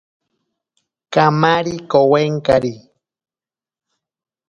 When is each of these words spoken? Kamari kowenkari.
Kamari 1.13 1.75
kowenkari. 1.91 2.73